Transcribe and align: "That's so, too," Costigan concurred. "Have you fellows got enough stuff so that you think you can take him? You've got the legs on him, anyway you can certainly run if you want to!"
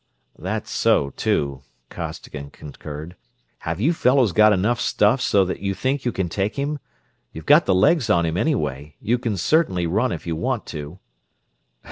"That's 0.39 0.71
so, 0.71 1.11
too," 1.11 1.61
Costigan 1.91 2.49
concurred. 2.49 3.15
"Have 3.59 3.79
you 3.79 3.93
fellows 3.93 4.31
got 4.31 4.51
enough 4.51 4.81
stuff 4.81 5.21
so 5.21 5.45
that 5.45 5.59
you 5.59 5.75
think 5.75 6.05
you 6.05 6.11
can 6.11 6.27
take 6.27 6.55
him? 6.55 6.79
You've 7.33 7.45
got 7.45 7.67
the 7.67 7.75
legs 7.75 8.09
on 8.09 8.25
him, 8.25 8.35
anyway 8.35 8.95
you 8.99 9.19
can 9.19 9.37
certainly 9.37 9.85
run 9.85 10.11
if 10.11 10.25
you 10.25 10.35
want 10.35 10.65
to!" 10.73 10.97